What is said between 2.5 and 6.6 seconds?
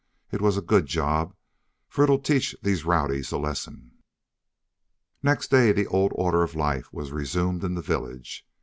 these rowdies a lesson." Next day the old order of